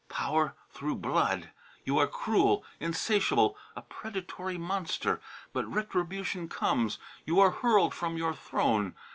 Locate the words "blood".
0.95-1.51